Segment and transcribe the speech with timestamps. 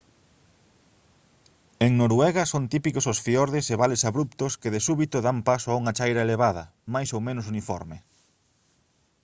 [1.85, 5.77] en noruega son típicos os fiordes e vales abruptos que de súbito dan paso a
[5.81, 7.97] unha chaira elevada máis ou menos uniforme